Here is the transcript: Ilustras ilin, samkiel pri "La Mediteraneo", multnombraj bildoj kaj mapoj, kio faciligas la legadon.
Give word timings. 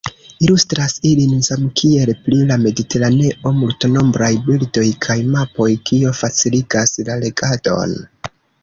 Ilustras 0.43 0.95
ilin, 1.09 1.35
samkiel 1.47 2.11
pri 2.27 2.39
"La 2.53 2.57
Mediteraneo", 2.63 3.53
multnombraj 3.59 4.33
bildoj 4.49 4.89
kaj 5.09 5.21
mapoj, 5.37 5.71
kio 5.93 6.19
faciligas 6.23 6.99
la 7.11 7.23
legadon. 7.27 7.99